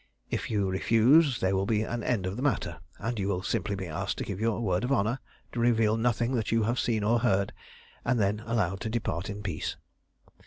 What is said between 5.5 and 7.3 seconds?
to reveal nothing that you have seen or